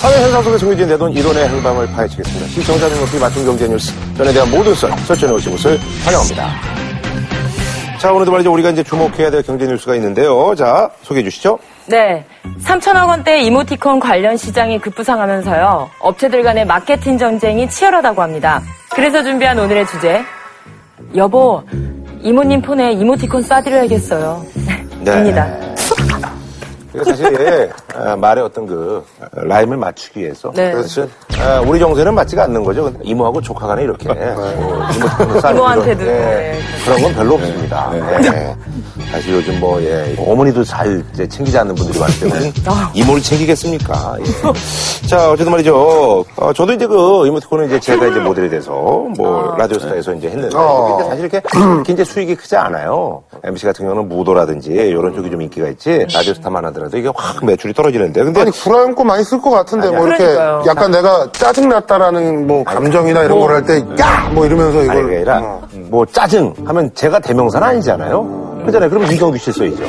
[0.00, 2.46] 사회 현상 속에 숨겨진 내돈 이론의 행방을 파헤치겠습니다.
[2.48, 6.48] 시청자 눈높이 맞춤 경제 뉴스 전에 대한 모든 썰 설전해 오신 것을 환영합니다.
[7.98, 10.54] 자 오늘도 말이죠 우리가 이제 주목해야 될 경제 뉴스가 있는데요.
[10.54, 11.58] 자 소개해 주시죠.
[11.86, 12.24] 네.
[12.62, 15.90] 3천억 원대 이모티콘 관련 시장이 급부상하면서요.
[16.00, 18.62] 업체들 간의 마케팅 전쟁이 치열하다고 합니다.
[18.94, 20.22] 그래서 준비한 오늘의 주제.
[21.16, 21.62] 여보,
[22.22, 24.42] 이모님 폰에 이모티콘 쏴드려야겠어요.
[25.02, 25.12] 네.
[25.18, 25.67] 입니다.
[27.04, 30.72] 사실 아, 말의 어떤 그 라임을 맞추기 위해서 네.
[31.40, 32.92] 아, 우리 정서에는 맞지가 않는 거죠.
[33.02, 34.16] 이모하고 조카 간에 이렇게 뭐
[34.94, 36.58] 이모티콘을 싸는 이모한테도, 예, 네.
[36.84, 37.90] 그런 건 별로 없습니다.
[39.08, 39.12] 예.
[39.12, 42.90] 사실 요즘 뭐 예, 어머니도 잘 이제 챙기지 않는 분들이 많기 때문에 아.
[42.94, 44.16] 이모를 챙기겠습니까?
[44.20, 45.06] 예.
[45.08, 46.24] 자 어쨌든 말이죠.
[46.36, 48.70] 어, 저도 이제 그 이모티콘은 이제 제가 이제 모델이 돼서
[49.16, 49.56] 뭐 아.
[49.56, 50.96] 라디오스타에서 이제 했는데 어.
[50.98, 53.22] 근데 사실 이렇게 이제 수익이 크지 않아요.
[53.44, 58.24] MBC 같은 경우는 무도라든지 이런 쪽이 좀 인기가 있지 라디오스타만 하더라도 이게 확 매출이 떨어지는데
[58.24, 60.62] 근데 아니 구라염고 많이 쓸 것 같은데 뭐 이렇게 그러니까요.
[60.66, 64.28] 약간 내가 짜증 났다라는 뭐 감정이나 이런 걸 할 때 야!
[64.34, 65.62] 뭐 이러면서 아니, 이걸 그게 아니라, 어.
[65.90, 68.57] 뭐, 짜증 하면 제가 대명사는 아니잖아요?
[68.68, 68.90] 그잖아요.
[68.90, 69.84] 그럼 이경규 씨 써야죠.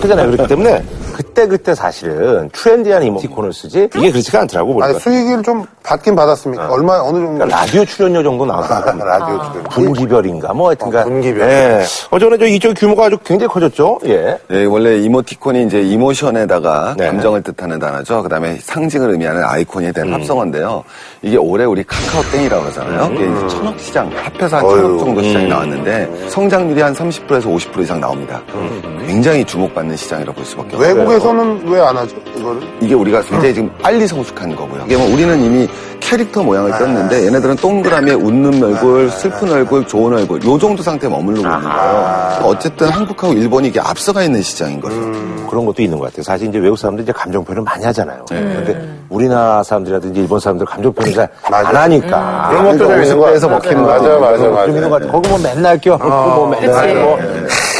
[0.00, 0.30] 그잖아요.
[0.30, 0.82] 그렇기 때문에,
[1.14, 4.86] 그때그때 사실은 트렌디한 이모티콘을 쓰지, 이게 그렇지가 않더라고, 보니까.
[4.86, 6.68] 아니 수익을 좀 받긴 받았습니까?
[6.68, 8.80] 얼마 어느 정도 그러니까 라디오 출연료 정도 나왔다.
[8.98, 11.00] 라디오 출연 분기별인가, 뭐, 하여튼가.
[11.00, 11.48] 아, 분기별.
[11.48, 11.84] 예.
[12.10, 14.00] 어쩌면 저 이쪽 규모가 아주 굉장히 커졌죠?
[14.06, 14.36] 예.
[14.48, 17.06] 네, 원래 이모티콘이 이제 이모션에다가 네.
[17.06, 18.22] 감정을 뜻하는 단어죠.
[18.24, 20.82] 그 다음에 상징을 의미하는 아이콘이 된 합성어인데요.
[21.22, 23.10] 이게 올해 우리 카카오땡이라고 그러잖아요.
[23.14, 24.76] 이게 이제 천억 시장, 합해서 한 어휴.
[24.82, 28.42] 천억 정도 시장이 나왔는데 성장률이 한 30%에서 50% 이상 나옵니다.
[29.06, 30.94] 굉장히 주목받는 시장이라고 볼 수밖에 없어요.
[30.94, 32.60] 외국에서는 왜 안 하죠 이거를?
[32.80, 34.82] 이게 우리가 굉장히 지금 빨리 성숙한 거고요.
[34.86, 35.68] 이게 뭐 우리는 이미
[36.00, 41.42] 캐릭터 모양을 떴는데 얘네들은 동그라미에 웃는 얼굴, 슬픈 얼굴, 좋은 얼굴 요 정도 상태에 머무르고
[41.46, 42.40] 있는 거예요.
[42.44, 44.94] 어쨌든 한국하고 일본이 이게 앞서가 있는 시장인 거죠.
[45.48, 46.22] 그런 것도 있는 것 같아요.
[46.22, 48.24] 사실 이제 외국 사람들 이제 감정 표현을 많이 하잖아요.
[48.30, 48.36] 네.
[48.40, 51.82] 근데 우리나라 사람들이라든지 일본 사람들 감정 표현을 잘안 맞아.
[51.82, 52.46] 하니까.
[52.50, 53.50] 그런 것도 좀 있는 것 같아요.
[53.50, 54.88] 먹히는 맞아, 맞아, 좀 맞아.
[54.88, 55.06] 같아.
[55.12, 56.94] 거기 뭐 맨날 껴안고 뭐 맨날.
[56.94, 57.18] 뭐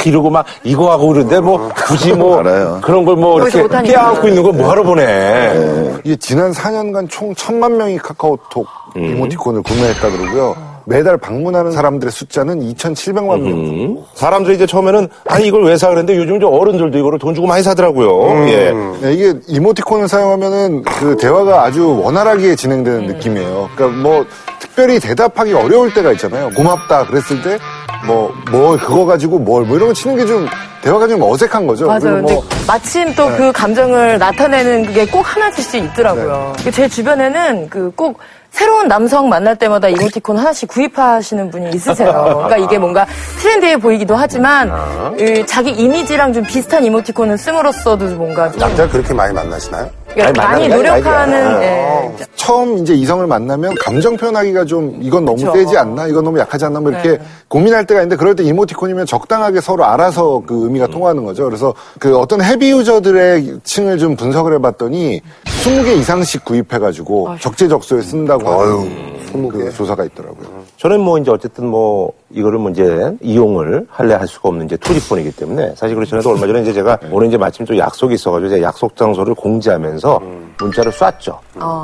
[0.07, 2.79] 이러고 막 이거 하고 그러는데 뭐 굳이 뭐 알아요.
[2.83, 3.67] 그런 걸 뭐 이렇게.
[3.93, 5.93] 껴안고 있는 걸 뭐하러 보내.
[6.05, 10.55] 이게 지난 4년간 총 천만 명이 카카오톡 이모티콘을 구매했다 그러고요.
[10.89, 13.47] 매달 방문하는 사람들의 숫자는 2,700만 명.
[13.49, 13.99] 음.
[14.15, 17.63] 사람들이 이제 처음에는 아니 이걸 왜 사 그랬는데 요즘 저 어른들도 이거를 돈 주고 많이
[17.65, 18.49] 사더라고요.
[18.49, 18.73] 예.
[19.01, 23.69] 네, 이게 이모티콘을 사용하면은 그 대화가 아주 원활하게 진행되는 느낌이에요.
[23.75, 24.25] 그러니까 뭐
[24.61, 26.51] 특별히 대답하기 어려울 때가 있잖아요.
[26.57, 27.59] 고맙다 그랬을 때
[28.07, 30.47] 뭐 뭐 그거 가지고 뭘 뭐 이런 거 치는 게 좀
[30.83, 31.87] 대화가 좀 어색한 거죠.
[31.87, 32.19] 맞아요.
[32.23, 36.53] 뭐 마침 또그 감정을 나타내는 그게 꼭 하나씩 있더라고요.
[36.73, 38.19] 제 주변에는 그 꼭
[38.51, 42.11] 새로운 남성 만날 때마다 이모티콘 하나씩 구입하시는 분이 있으세요.
[42.47, 43.05] 그러니까 이게 뭔가
[43.41, 44.73] 트렌디해 보이기도 하지만
[45.19, 49.91] 이 자기 이미지랑 좀 비슷한 이모티콘을 씀으로써도 뭔가 좀 남자 그렇게 많이 만나시나요?
[50.17, 51.63] 그러니까 아니, 많이 노력하는 아니야.
[51.63, 52.13] 예.
[52.37, 55.53] 처음 이제 이성을 만나면 감정 표현하기가 좀 이건 너무 그쵸.
[55.53, 57.19] 세지 않나 이건 너무 약하지 않나 뭐 이렇게 네.
[57.49, 61.45] 고민할 때가 있는데 그럴 때 이모티콘이면 적당하게 서로 알아서 그 의미가 통하는 거죠.
[61.45, 69.49] 그래서 그 어떤 헤비 유저들의 층을 좀 분석을 해봤더니 20개 이상씩 구입해가지고 적재적소에 쓴다고 하는
[69.51, 70.56] 그 조사가 있더라고요.
[70.77, 75.33] 저는 뭐 이제 어쨌든 뭐 이거를 뭐 이제 이용을 할래 할 수가 없는 이제 투지폰이기
[75.33, 78.63] 때문에 사실 그렇지 않아도 얼마 전에 이제 제가 오늘 이제 마침 또 약속이 있어가지고 제가
[78.69, 80.21] 약속 장소를 공지하면서
[80.61, 81.39] 문자를 쐈죠.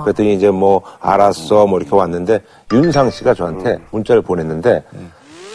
[0.05, 4.83] 그랬더니 이제 뭐 알았어 뭐 이렇게 왔는데 윤상 씨가 저한테 문자를 보냈는데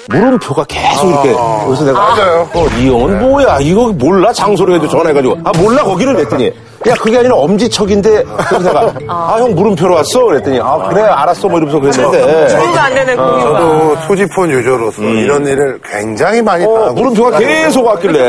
[0.10, 1.34] 물음표가 계속 이렇게
[1.66, 2.50] 그래서 내가 맞아요.
[2.56, 3.60] 어, 이 형은 뭐야?
[3.60, 4.32] 이거 몰라?
[4.34, 5.38] 장소를 해도 전화해가지고.
[5.44, 5.84] 아 몰라?
[5.84, 6.52] 거기를 그랬더니
[6.88, 9.36] 야 그게 아니라 엄지척인데 그래서 내가 아.
[9.40, 10.24] 형 물음표로 왔어?
[10.26, 12.56] 그랬더니 아 그래 알았어 뭐 이러면서 그랬는데.
[12.58, 13.60] 공유가 안 되는 공유가.
[13.60, 17.48] 저도 투지폰 유저로서 이런 일을 굉장히 많이 어, 당하고 물음표가 있어요.
[17.48, 18.20] 계속 많이 왔길래.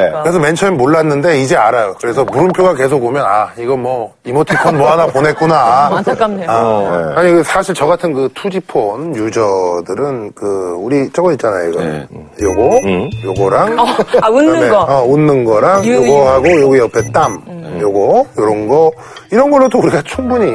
[0.00, 0.22] 쓰니까.
[0.22, 1.94] 그래서 맨 처음 몰랐는데 이제 알아요.
[2.00, 5.90] 그래서 물음표가 계속 오면 아 이거 뭐 이모티콘 뭐 하나 보냈구나.
[5.98, 6.50] 안타깝네요.
[6.50, 11.80] 아, 아니 그 사실 저 같은 그 투지폰 유저들은 그 우리 저거 있잖아요 이거.
[12.40, 12.78] 요거?
[13.24, 13.78] 요거랑
[14.22, 14.78] 아, 웃는 그다음에, 거.
[14.88, 17.40] 어, 웃는 거랑 유- 요거하고 요거 옆에 땀
[17.80, 18.90] 요거 요런 거
[19.30, 20.46] 이런 걸로도 우리가 충분히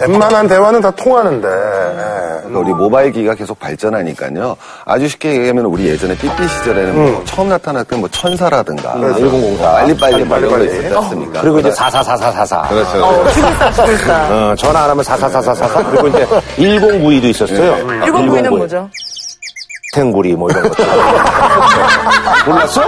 [0.00, 2.24] 웬만한 대화는 다 통하는데 예.
[2.44, 4.56] 그러니까 우리 모바일 기기가 계속 발전하니까요.
[4.84, 9.72] 아주 쉽게 얘기하면 우리 예전에 삐삐 시절에는 뭐 처음 나타났던 뭐 천사라든가 1004.
[9.72, 10.78] 빨리빨리 뭐 이런 거 빨리빨리.
[10.80, 11.40] 있었지 않습니까?
[11.40, 13.04] 그리고 이제 44444 그렇죠.
[13.04, 14.14] 어, 죽일사, 죽일사.
[14.30, 16.26] 어, 전화 안 하면 44444 그리고 이제
[16.58, 18.88] 1092도 있었어요 109는 뭐죠?
[19.94, 20.84] 탱구리 뭐 이런 것들
[22.46, 22.82] 몰랐어?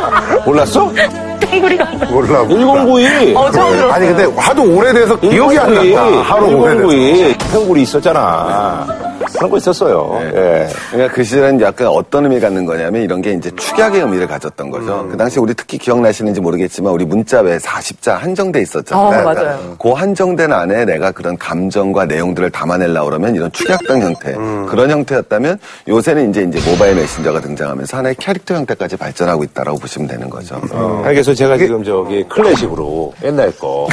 [0.44, 0.92] 몰랐어?
[1.38, 3.92] 탱구리가 몰라 1092 어, 처음 들었어요.
[3.92, 6.02] 아니 근데 하도 오래돼서 기억이 안 난다.
[6.22, 6.88] 하루 오래돼서.
[6.88, 8.86] 1092 탱구리 있었잖아
[9.34, 10.18] 그런 거 있었어요.
[10.34, 10.68] 예.
[10.90, 15.06] 그러니까 그 시절엔 약간 어떤 의미 갖는 거냐면 이런 게 이제 축약의 의미를 가졌던 거죠.
[15.10, 19.06] 그 당시 우리 특히 기억나시는지 모르겠지만 우리 문자 외에 40자 한정돼 있었잖아요.
[19.06, 19.76] 어, 그러니까 맞아요.
[19.78, 24.32] 그 한정된 안에 내가 그런 감정과 내용들을 담아내려고 그러면 이런 축약된 형태,
[24.68, 25.58] 그런 형태였다면
[25.88, 30.56] 요새는 이제 이제 모바일 메신저가 등장하면서 하나의 캐릭터 형태까지 발전하고 있다라고 보시면 되는 거죠.
[31.04, 33.86] 아니, 그래서 제가 지금 저기 클래식으로 옛날 거.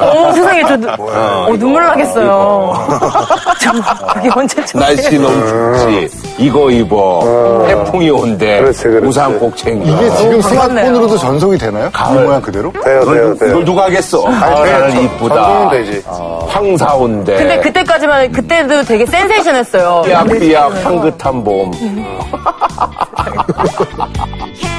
[0.00, 2.72] 어머 세상에 저 눈- 어, 눈물 나겠어요.
[3.60, 3.72] 저
[4.14, 6.08] 그게 언제쯤 날씨 너무 춥지.
[6.38, 7.64] 이거 입어.
[7.68, 8.60] 태풍이 온대.
[8.60, 9.06] 그렇지, 그렇지.
[9.06, 9.90] 우산 꼭 챙겨.
[9.90, 10.42] 이게 지금 어.
[10.42, 11.88] 스마트폰으로도 전송이 되나요?
[11.88, 12.72] 이 모양 그대로?
[12.72, 13.50] 돼요, 돼요, 누- 돼요.
[13.50, 14.22] 이걸 누가 하겠어?
[14.22, 15.34] 가을 전- 이쁘다.
[15.34, 16.02] 전송은 되지.
[16.48, 17.36] 황사 온대.
[17.36, 20.02] 근데 그때까지만 그때도 되게 센세이션했어요.
[20.06, 21.70] 삐약삐약 향긋한 봄.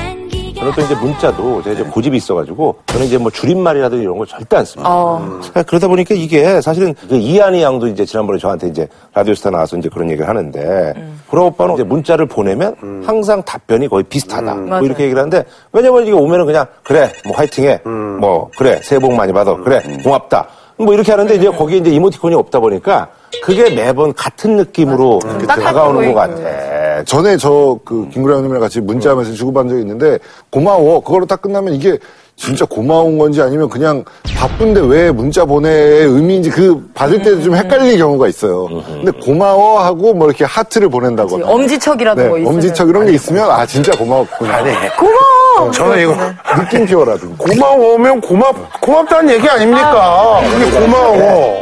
[0.59, 4.57] 저는 또 이제 문자도 제가 이제 고집이 있어가지고 저는 이제 뭐 줄임말이라든지 이런 걸 절대
[4.57, 4.89] 안 씁니다.
[4.93, 5.39] 어.
[5.53, 9.87] 아, 그러다 보니까 이게 사실은 그 이한희 양도 이제 지난번에 저한테 이제 라디오스타 나와서 이제
[9.87, 10.93] 그런 얘기를 하는데
[11.29, 12.75] 그런 오빠는 이제 문자를 보내면
[13.05, 14.53] 항상 답변이 거의 비슷하다.
[14.55, 14.83] 뭐 맞아요.
[14.85, 17.81] 이렇게 얘기를 하는데 왜냐면 이게 오면은 그냥 그래 뭐 화이팅해
[18.19, 20.45] 뭐 그래 새해 복 많이 받아 그래 고맙다
[20.77, 23.07] 뭐 이렇게 하는데 이제 거기에 이제 이모티콘이 없다 보니까
[23.43, 26.88] 그게 매번 같은 느낌으로 다가오는 것 같아.
[27.05, 30.19] 전에 저 그 김구라 형님이랑 같이 문자 하면서 주고받은 적이 있는데
[30.51, 31.97] 고마워 그거로 딱 끝나면 이게
[32.35, 34.03] 진짜 고마운 건지 아니면 그냥
[34.37, 38.65] 바쁜데 왜 문자 보내의 의미인지 그 받을 때도 좀 헷갈리는 경우가 있어요.
[38.85, 42.55] 근데 고마워하고 뭐 이렇게 하트를 보낸다거나 엄지척이라도 뭐 네, 있으면.
[42.55, 44.55] 엄지척 이런 게 있으면 아 진짜 고마웠구나.
[44.55, 45.71] 아니, 고마워.
[45.71, 46.15] 저는 이거
[46.63, 47.35] 느낌표라든지.
[47.37, 50.39] 고마우면 고맙, 고맙다는 얘기 아닙니까?
[50.55, 51.17] 이게 고마워.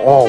[0.05, 0.27] 어.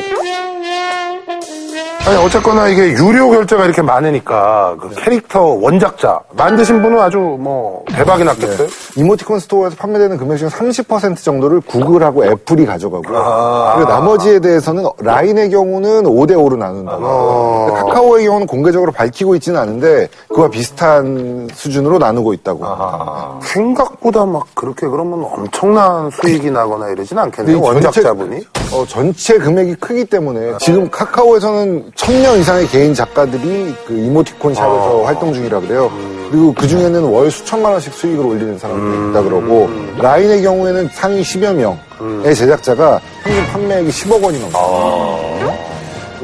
[2.08, 8.25] 아니, 어쨌거나 이게 유료 결제가 이렇게 많으니까 그 캐릭터 원작자 만드신 분은 아주 뭐 대박이
[8.25, 8.66] 났겠어요?
[8.96, 13.75] 이모티콘 스토어에서 판매되는 금액 중 30% 정도를 구글하고 애플이 가져가고요.
[13.76, 17.66] 그리고 나머지에 대해서는 라인의 경우는 5대5로 나눈다고.
[17.66, 23.38] 근데 카카오의 경우는 공개적으로 밝히고 있지는 않은데 그와 비슷한 수준으로 나누고 있다고 합니다.
[23.43, 27.60] 생각보다 막 그렇게 그러면 엄청난 수익이 나거나 이러진 않겠네요.
[27.60, 28.46] 근데 이 전체- 원작자분이.
[28.72, 35.33] 어, 전체 금액이 크기 때문에 지금 카카오에서는 천명 이상의 개인 작가들이 그 이모티콘 샵에서 활동
[35.35, 35.91] 중이라 그래요.
[36.31, 39.69] 그리고 그 중에는 월 수천만 원씩 수익을 올리는 사람들이 있다 그러고
[39.99, 45.59] 라인의 경우에는 상위 10여 명의 제작자가 평균 판매액이 10억 원이 넘어요.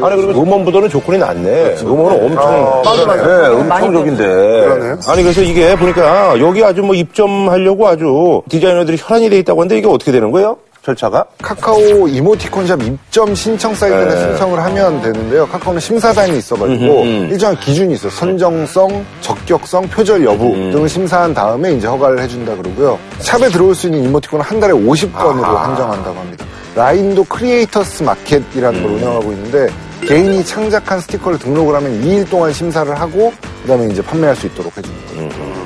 [0.00, 1.76] 아니 그리고 음원보다는 조건이 낫네.
[1.82, 3.26] 음원은 엄청 아, 맞아, 맞아.
[3.26, 4.24] 네, 엄청적인데.
[4.26, 4.98] 그러네요.
[5.08, 9.88] 아니 그래서 이게 보니까 여기 아주 뭐 입점하려고 아주 디자이너들이 혈안이 돼 있다고 하는데 이게
[9.88, 10.56] 어떻게 되는 거예요?
[10.84, 11.24] 절차가?
[11.40, 14.20] 카카오 이모티콘샵 입점 신청 사이트에 네.
[14.20, 15.46] 신청을 하면 되는데요.
[15.46, 17.28] 카카오는 심사단이 있어가지고 음흠, 음.
[17.30, 18.10] 일정한 기준이 있어요.
[18.10, 20.70] 선정성, 적격성, 표절 여부 음.
[20.72, 22.98] 등을 심사한 다음에 이제 허가를 해준다 그러고요.
[23.20, 25.68] 샵에 들어올 수 있는 이모티콘은 한 달에 50건으로 아하.
[25.68, 26.44] 한정한다고 합니다.
[26.74, 28.82] 라인도 Creators Market이라는 음.
[28.82, 29.68] 걸 운영하고 있는데
[30.02, 33.32] 개인이 창작한 스티커를 등록을 하면 2일 동안 심사를 하고
[33.62, 35.63] 그다음에 이제 판매할 수 있도록 해줍니다.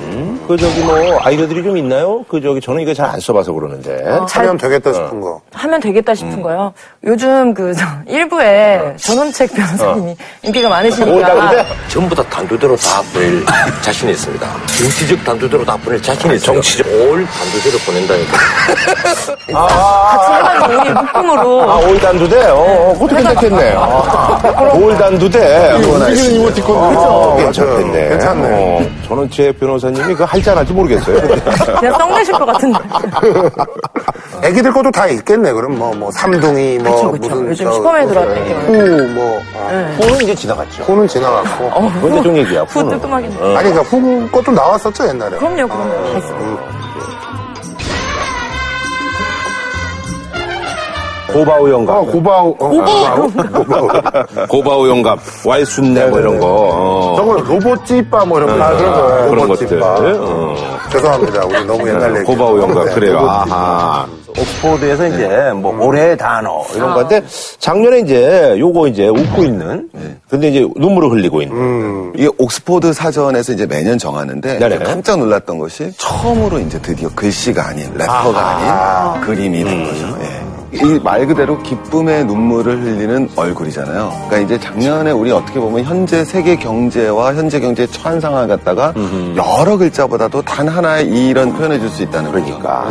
[0.48, 2.24] 그 저기 뭐 아이디어들이 좀 있나요?
[2.26, 4.02] 그 저기 저는 이거 잘 안 써봐서 그러는데.
[4.28, 5.40] 잘 하면 되겠다 싶은 거.
[5.52, 6.72] 하면 되겠다 싶은 거요.
[7.04, 13.42] 요즘 그 저, 일부에 전원책 변호사님이 인기가 많으시니까 근데 전부 다 단두대로 다 보낼
[13.82, 14.46] 자신이 있습니다.
[14.78, 16.54] 정치적 단두대로 다 보낼 자신이 있어요.
[16.60, 18.38] 정치적 올 단두대로 보낸다니까.
[19.52, 22.46] 같이 해가지고 우리 묶음으로 아, 올단두대?
[22.50, 23.74] 어, 어, 그것도 괜찮겠네.
[23.76, 25.72] 아, 올단두대.
[25.82, 27.36] 움직이는 이모티콘 어.
[27.36, 28.08] 괜찮겠네.
[28.10, 28.48] 괜찮네.
[28.50, 31.20] 어, 저는 제 변호사님이 그거 할지 안 할지 모르겠어요.
[31.80, 32.78] 그냥 썩 내실 것 같은데.
[34.42, 35.52] 애기들 것도 다 있겠네.
[35.52, 37.28] 그럼 뭐, 뭐, 삼둥이, 뭐, 그쵸, 그쵸.
[37.34, 37.50] 무슨.
[37.50, 38.56] 요즘 저, 슈퍼맨 들어왔대요.
[38.56, 40.82] 후, 뭐, 아, 그거는 이제 지나갔죠.
[40.84, 41.70] 후는 지나갔고.
[42.00, 42.62] 그건 대중 얘기야.
[42.62, 42.96] 후 후는.
[42.96, 43.32] 뜨끔하긴.
[43.56, 45.36] 아니, 그니까 후 것도 나왔었죠, 옛날에.
[45.38, 46.20] 그럼요, 그럼요.
[46.20, 46.20] 다
[51.32, 51.96] 고바우 영감.
[51.96, 52.50] 어, 고바우.
[52.58, 53.30] 어, 고바우?
[53.30, 53.88] 고바우.
[54.48, 55.18] 고바우 영감.
[55.44, 56.46] 와이 순내 뭐 이런 거.
[56.46, 57.16] 어.
[57.16, 58.64] 저거는 로봇 찌빠 뭐 이런 거.
[58.64, 59.30] 아, 그런 거.
[59.30, 59.66] 그런 것들.
[59.68, 59.86] 찌빠.
[59.98, 60.54] 어.
[60.90, 61.44] 죄송합니다.
[61.44, 62.24] 우리 너무 옛날 얘기.
[62.24, 62.84] 고바우 영감.
[62.86, 63.18] 네, 그래요.
[63.18, 64.06] 아하.
[64.38, 67.22] 옥스포드에서 이제 뭐 올해의 단어 이런 건데
[67.58, 69.88] 작년에 이제 요거 이제 웃고 있는
[70.28, 74.78] 근데 이제 눈물을 흘리고 있는 이게 옥스포드 사전에서 이제 매년 정하는데 네네.
[74.78, 78.38] 깜짝 놀랐던 것이 처음으로 이제 드디어 글씨가 아닌 래퍼가
[79.14, 80.17] 아닌 그림이 된 거죠.
[80.74, 80.78] 예.
[80.78, 84.10] 이말 그대로 기쁨의 눈물을 흘리는 얼굴이잖아요.
[84.28, 88.92] 그러니까 이제 작년에 우리 어떻게 보면 현재 세계 경제와 현재 경제의 처한 상황을 갖다가
[89.36, 92.44] 여러 글자보다도 단 하나의 이런 표현해 줄 수 있다는 거죠.
[92.58, 92.84] 그러니까.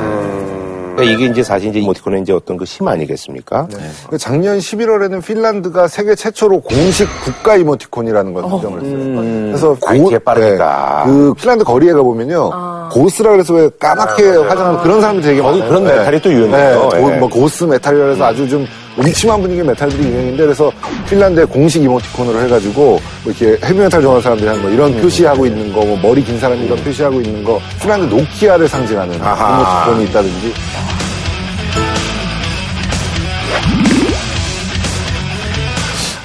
[0.95, 3.67] 그러니까 이게 이제 사실 이제 이모티콘의 이제 어떤 그힘 아니겠습니까?
[4.09, 9.47] 그 작년 11월에는 핀란드가 세계 최초로 공식 국가 이모티콘이라는 걸 선정을 했어요.
[9.47, 11.03] 그래서 아, 이게 빠르니까.
[11.05, 12.49] 네, 그 핀란드 거리에 가보면요.
[12.89, 15.67] Goth라 그래서 왜 까맣게 화장하는 그런 사람들이 되게 많아요.
[15.67, 16.89] 그런 메탈이 또 유행해요.
[16.93, 17.17] 네, 고, 예.
[17.17, 18.67] 뭐 Goth metal이라 해서 아주 좀
[18.99, 20.71] 음침한 분위기의 메탈들이 유행인데 그래서
[21.09, 25.01] 핀란드의 공식 이모티콘으로 해가지고 뭐 이렇게 헤비메탈 좋아하는 사람들이 하는 뭐 이런 음.
[25.01, 29.87] 표시하고 있는 거, 뭐 머리 긴 사람이 이런 표시하고 있는 거, 핀란드 노키아를 상징하는 아하.
[29.89, 30.53] 이모티콘이 있다든지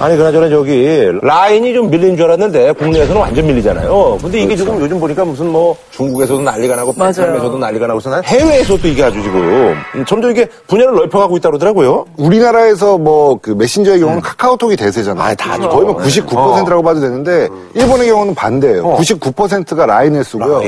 [0.02, 4.18] 아니 그나저나 저기 라인이 좀 밀린 줄 알았는데 국내에서는 완전 밀리잖아요.
[4.20, 6.92] 근데 이게 지금 요즘 보니까 무슨 뭐 중국에서도 난리가 나고.
[6.92, 12.04] 베트남에서도 난리가 나고 서 해외에서도 이게 아주 지금 음, 점점 이게 분야를 넓혀가고 있다 그러더라고요.
[12.16, 15.24] 우리나라에서 뭐 그 메신저의 경우는 카카오톡이 대세잖아요.
[15.24, 18.96] 아, 다 거의 뭐 99%라고 봐도 되는데 일본의 경우는 반대예요.
[18.96, 20.60] 99%가 라인을 쓰고요.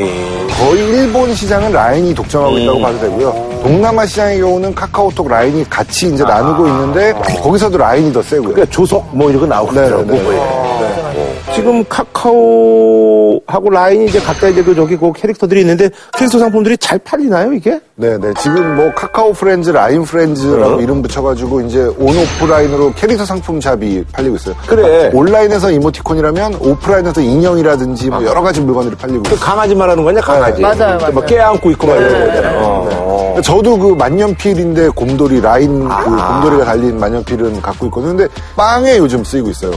[0.59, 3.61] 거의 일본 시장은 라인이 독점하고 있다고 봐도 되고요.
[3.63, 7.13] 동남아 시장의 경우는 카카오톡 라인이 같이 이제 나누고 있는데
[7.43, 8.51] 거기서도 라인이 더 세고요.
[8.51, 10.05] 그러니까 조석 뭐 이런 거 나오고 네, 있더라고.
[10.05, 11.14] 네, 네.
[11.55, 17.53] 지금 카카오하고 라인이 이제 각자 이제 그 저기 그 캐릭터들이 있는데 캐릭터 상품들이 잘 팔리나요
[17.53, 17.81] 이게?
[17.95, 18.35] 네네.
[18.41, 24.37] 지금 뭐 카카오 프렌즈, 라인 프렌즈라고 이름 붙여가지고 이제 온 오프라인으로 캐릭터 상품 샵이 팔리고
[24.37, 24.57] 있어요.
[24.67, 25.11] 그래.
[25.15, 29.41] 온라인에서 이모티콘이라면 오프라인에서 인형이라든지 뭐 여러 가지 물건들이 팔리고 그 있어요.
[29.41, 30.61] 강아지 말하는 거냐 강아지?
[30.61, 31.27] 맞아요, 뭐 맞아요.
[31.27, 32.51] 껴안고 있고 막 이런 거잖아.
[32.57, 33.41] 어.
[33.43, 38.17] 저도 그 만년필인데 곰돌이 라인 그 곰돌이가 달린 만년필은 갖고 있거든요.
[38.17, 39.73] 근데 빵에 요즘 쓰이고 있어요.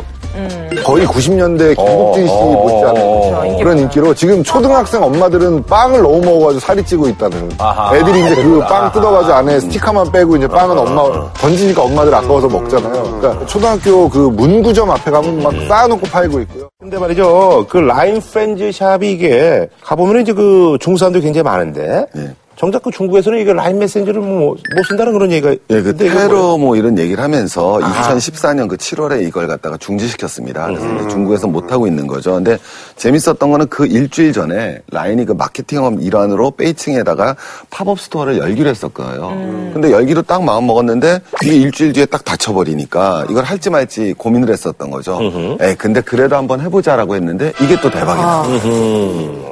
[0.84, 6.60] 거의 90년대 김국진 씨 어, 못지않은 어, 그런 인기로 지금 초등학생 엄마들은 빵을 너무 먹어가지고
[6.60, 7.50] 살이 찌고 있다는.
[7.94, 13.20] 애들이 이제 그 빵 뜯어가지고 안에 스티커만 빼고 이제 빵은 엄마 던지니까 엄마들 아까워서 먹잖아요.
[13.20, 16.70] 그러니까 초등학교 그 문구점 앞에 가면 막 쌓아놓고 팔고 있고요.
[16.80, 22.34] 근데 말이죠 그 라인 프렌즈 샵이 이게 가보면 이제 그 사람들이 굉장히 많은데 네.
[22.58, 25.96] 정작 그 중국에서는 이게 라인 메신저를 뭐, 못 쓴다는 그런 얘기가 예, 그?
[25.96, 30.66] 테러 뭐 이런 얘기를 하면서 2014년 그 7월에 이걸 갖다가 중지시켰습니다.
[30.66, 31.08] 그래서 음.
[31.08, 32.34] 중국에서 못 하고 있는 거죠.
[32.34, 32.58] 근데
[32.96, 37.36] 재밌었던 거는 그 일주일 전에 라인이 그 마케팅의 일환으로 베이징에다가
[37.70, 39.30] pop-up store를 열기로 했었거든요.
[39.30, 39.72] 음.
[39.74, 44.90] 근데 열기로 딱 마음 먹었는데 이게 일주일 뒤에 딱 닫혀버리니까 이걸 할지 말지 고민을 했었던
[44.90, 45.20] 거죠.
[45.62, 48.46] 예, 근데 그래도 한번 해보자라고 했는데 이게 또 대박이다.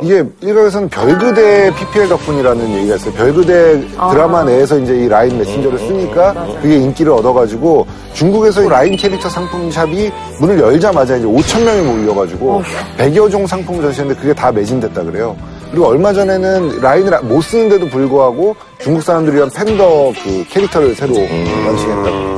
[0.01, 3.13] 이게 일각에서는 별그대 PPL 덕분이라는 얘기가 있어요.
[3.13, 9.29] 별그대 드라마 내에서 이제 이 라인 메신저를 쓰니까 그게 인기를 얻어가지고 중국에서 이 라인 캐릭터
[9.29, 12.63] 상품샵이 문을 열자마자 이제 5천 명이 몰려가지고
[12.97, 15.35] 100여 종 상품을 전시했는데 그게 다 매진됐다 그래요.
[15.71, 22.35] 그리고 얼마 전에는 라인을 못 쓰는데도 불구하고 중국 사람들이랑 팬더 그 캐릭터를 새로 런칭했다고.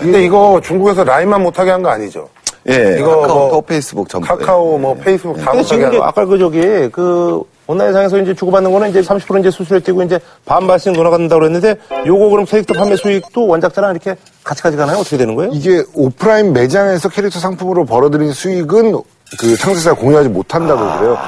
[0.00, 2.28] 근데 이거 중국에서 라인만 못하게 한 거 아니죠?
[2.68, 4.26] 예, 이거 카카오톡, 뭐 페이스북 전부.
[4.26, 6.04] 카카오, 뭐 페이스북 다 근데 못하게 지금 한 거.
[6.04, 6.60] 아까 그 저기
[6.92, 11.76] 그 온라인상에서 이제 주고받는 거는 이제 30% 이제 수수료 떼고 이제 반반씩 돌아간다고 그랬는데
[12.06, 14.98] 요거 그럼 캐릭터 판매 수익도 원작자랑 이렇게 같이 가져가나요?
[14.98, 15.50] 어떻게 되는 거예요?
[15.52, 18.92] 이게 오프라인 매장에서 캐릭터 상품으로 벌어들인 수익은
[19.38, 21.18] 그 창세사가 공유하지 못한다고 그래요.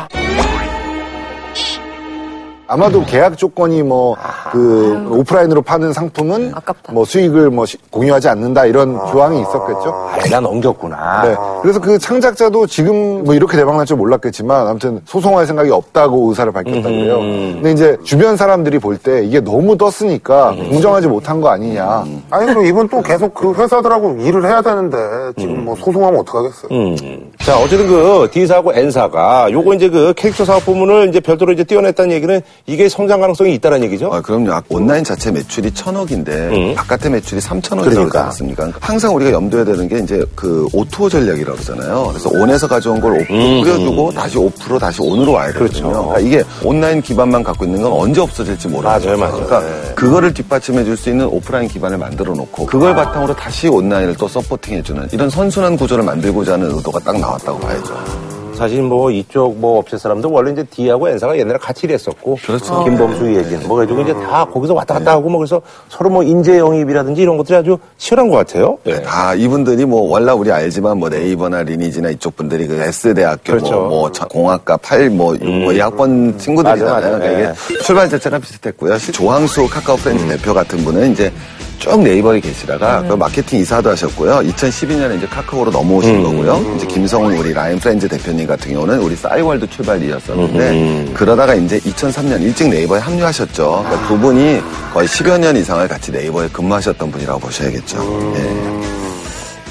[2.66, 4.16] 아마도 계약 조건이 뭐
[4.52, 6.92] 그 오프라인으로 파는 상품은 아깝다.
[6.92, 9.92] 뭐 수익을 뭐 시- 공유하지 않는다 이런 조항이 있었겠죠.
[10.12, 11.22] 아, 내가 넘겼구나.
[11.24, 11.34] 네.
[11.62, 16.52] 그래서 그 창작자도 지금 뭐 이렇게 대박 날 줄 몰랐겠지만 아무튼 소송할 생각이 없다고 의사를
[16.52, 17.18] 밝혔다고 그래요.
[17.18, 22.04] 근데 이제 주변 사람들이 볼 때 이게 너무 떴으니까 공정하지 못한 거 아니냐.
[22.30, 24.96] 아니, 그럼 이분 또 계속 그 회사들하고 일을 해야 되는데
[25.36, 26.68] 지금 뭐 소송하면 어떡하겠어요?
[26.70, 27.32] 음.
[27.40, 32.12] 자, 어쨌든 그 D사하고 N사가 요거 이제 그 캐릭터 사업 부문을 이제 별도로 이제 띄워냈다는
[32.12, 34.10] 얘기는 이게 성장 가능성이 있다는 얘기죠?
[34.12, 34.58] 아, 그럼요.
[34.70, 38.24] 온라인 자체 매출이 천억인데 바깥의 매출이 삼천억이라고 그러니까.
[38.26, 38.70] 않습니까?
[38.80, 42.06] 항상 우리가 염두에 되는 게 이제 그 O2O 전략이라고 그러잖아요.
[42.08, 43.26] 그래서 on에서 가져온 걸 off로
[43.62, 45.68] 뿌려주고 다시 off로 다시 on으로 와야 되거든요.
[45.68, 46.08] 그렇죠.
[46.08, 49.16] 그러니까 이게 온라인 기반만 갖고 있는 건 언제 없어질지 모르는 맞아요, 거죠.
[49.18, 49.46] 맞아요.
[49.46, 49.94] 그러니까 네.
[49.94, 54.80] 그거를 뒷받침해 줄 수 있는 오프라인 기반을 만들어 놓고 그걸 바탕으로 다시 온라인을 또 supporting해
[54.82, 58.33] 주는 이런 선순환 구조를 만들고자 하는 의도가 딱 나왔다고 봐야죠.
[58.54, 62.38] 사실 뭐 이쪽 뭐 업체 사람들 원래 이제 D하고 N사가 옛날에 같이 일했었고.
[62.44, 62.84] 그렇죠.
[62.84, 66.58] 김범수 얘기는 뭐 가지고 이제 다 거기서 왔다 갔다 하고 뭐 그래서 서로 뭐 인재
[66.58, 68.78] 영입이라든지 이런 것들이 아주 치열한 것 같아요.
[68.86, 69.02] 예.
[69.02, 73.72] 다 이분들이 뭐 월라 우리 알지만 뭐 네이버나 리니지나 이쪽 분들이 그 S 대학교 그렇죠.
[73.72, 76.94] 뭐, 뭐 저- 공학과 8뭐이 학번 친구들이잖아요.
[76.94, 77.18] 맞아, 맞아.
[77.18, 77.54] 그러니까 예.
[77.70, 78.96] 이게 출발 자체가 비슷했고요.
[78.98, 81.32] 실- 조항수 카카오 프렌즈 대표 같은 분은 이제
[81.78, 84.36] 쭉 네이버에 계시다가 그 마케팅 이사도 하셨고요.
[84.40, 86.74] 2012년에 이제 카카오로 넘어오신 거고요.
[86.76, 92.68] 이제 김성훈 우리 라인 프렌즈 대표님 같은 경우는 우리 싸이월드 출발이었었는데 그러다가 이제 2003년 일찍
[92.68, 93.84] 네이버에 합류하셨죠.
[93.86, 94.60] 그러니까 두 분이
[94.92, 98.32] 거의 10여 년 이상을 같이 네이버에 근무하셨던 분이라고 보셔야겠죠.
[98.36, 98.74] 예.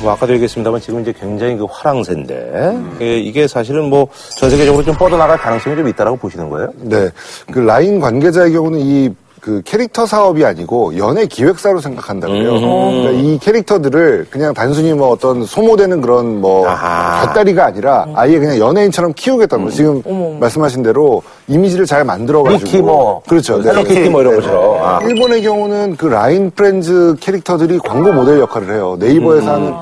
[0.01, 4.07] 뭐 아까도 얘기했습니다만 지금 이제 굉장히 그 화랑세인데 예, 이게 사실은 뭐
[4.37, 6.69] 전 세계적으로 좀 뻗어나갈 가능성이 좀 있다라고 보시는 거예요?
[6.81, 7.09] 네.
[7.51, 9.09] 그 라인 관계자의 경우는 이
[9.43, 12.53] 그 캐릭터 사업이 아니고 연예 기획사로 생각한다 그래요.
[12.61, 17.25] 그러니까 이 캐릭터들을 그냥 단순히 뭐 어떤 소모되는 그런 뭐 아하.
[17.25, 19.75] 곁다리가 아니라 아예 그냥 연예인처럼 키우겠다는 거예요.
[19.75, 23.61] 지금 말씀하신 대로 이미지를 잘 만들어가지고 미키 뭐 그렇죠.
[23.61, 23.71] 네.
[23.71, 25.01] 헬로키티 뭐 이런 것처럼 아.
[25.03, 28.95] 일본의 경우는 그 라인 프렌즈 캐릭터들이 광고 모델 역할을 해요.
[28.97, 29.73] 네이버에서 하는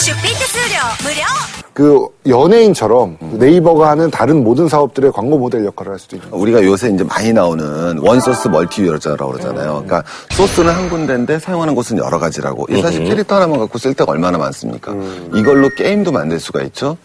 [0.00, 6.16] 슈피트 수료 무료 그 연예인처럼 네이버가 하는 다른 모든 사업들의 광고 모델 역할을 할 수도
[6.16, 6.42] 있는 거죠.
[6.42, 9.84] 우리가 요새 이제 많이 나오는 one source multi use라고 그러잖아요.
[9.84, 12.66] 그러니까 소스는 한 군데인데 사용하는 곳은 여러 가지라고.
[12.70, 14.92] 이 사실 캐릭터 하나만 갖고 쓸 데가 얼마나 많습니까?
[15.34, 16.96] 이걸로 게임도 만들 수가 있죠.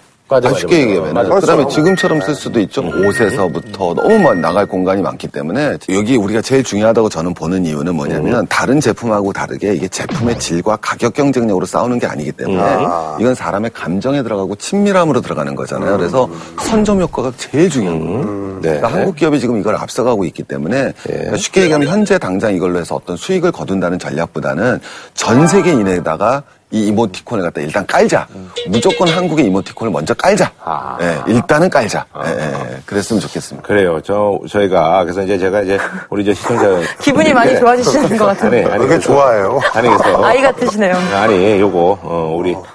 [0.56, 0.82] 쉽게.
[0.82, 1.14] 얘기하면.
[1.14, 1.30] 맞아.
[1.30, 1.76] 그 다음에 그렇죠.
[1.76, 2.82] 지금처럼 쓸 수도 있죠.
[2.82, 8.48] 옷에서부터 너무 막 나갈 공간이 많기 때문에 여기 우리가 제일 중요하다고 저는 보는 이유는 뭐냐면
[8.48, 12.78] 다른 제품하고 다르게 이게 제품의 질과 가격 경쟁력으로 싸우는 게 아니기 때문에
[13.20, 15.98] 이건 사람의 감정에 들어가고 친밀함으로 들어가는 거잖아요.
[15.98, 16.28] 그래서
[16.60, 18.46] 선점 효과가 제일 중요한 거예요.
[18.62, 18.70] 네.
[18.70, 22.96] 그러니까 한국 기업이 지금 이걸 앞서가고 있기 때문에 그러니까 쉽게 얘기하면 현재 당장 이걸로 해서
[22.96, 24.80] 어떤 수익을 거둔다는 전략보다는
[25.14, 26.44] 전 세계인에다가
[26.76, 28.28] 이 이모티콘을 갖다 일단 깔자.
[28.68, 30.52] 무조건 한국의 이모티콘을 먼저 깔자.
[30.62, 30.98] 아.
[31.02, 32.06] 예, 일단은 깔자.
[32.26, 32.82] 예, 예, 예.
[32.86, 33.66] 그랬으면 좋겠습니다.
[33.66, 34.02] 그래요.
[34.04, 35.80] 저 저희가 그래서 이제 제가 이제
[36.10, 36.66] 우리 이제 시청자
[37.00, 38.64] 기분이 많이 좋아지시는 것 같은데.
[38.66, 39.60] 아니 아니 그게 그래서- 좋아해요.
[39.74, 40.96] 아니 그래서 아이 같으시네요.
[41.14, 42.66] 아니 요거 어, 우리 요거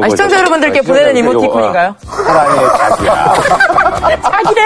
[0.00, 1.88] 아, 시청자 저- 여러분들께 아, 보내는 이모티콘인가요?
[1.90, 3.34] 어, 사랑의 자기야.
[4.22, 4.62] 자기래.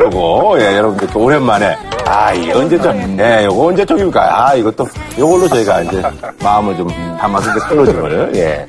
[0.00, 4.48] 요거 예 여러분들 오랜만에 아 이게 언제 좀예 요거 언제 쪽입니까?
[4.48, 4.86] 아 이것도
[5.18, 6.02] 요걸로 저희가 이제
[6.42, 8.68] 마음을 좀 담아서 이제 클로징을 예.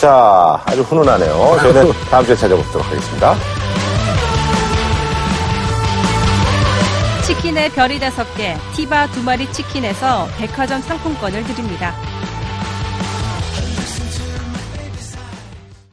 [0.00, 1.58] 자 아주 훈훈하네요.
[1.60, 3.34] 저희는 다음 주에 찾아뵙도록 하겠습니다.
[7.22, 11.94] 치킨의 별이 다섯 개, 티바 두 마리 치킨에서 백화점 상품권을 드립니다.